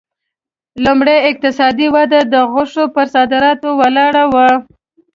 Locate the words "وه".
4.33-4.47